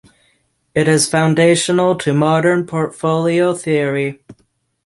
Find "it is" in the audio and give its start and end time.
0.73-1.07